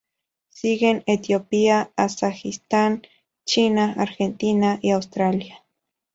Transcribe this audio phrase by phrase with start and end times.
[0.49, 3.03] Siguen Etiopía, Kazajistán,
[3.45, 5.63] China, Argentina y Australia.